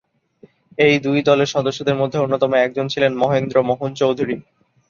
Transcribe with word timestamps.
এই 0.77 0.95
দুই 0.99 1.19
দলের 1.21 1.49
সদস্যদের 1.55 1.95
মধ্যে 1.95 2.17
অন্যতম 2.19 2.51
একজন 2.57 2.85
ছিলেন 2.93 3.11
মহেন্দ্র 3.17 3.57
মোহন 3.69 3.91
চৌধুরী। 3.95 4.35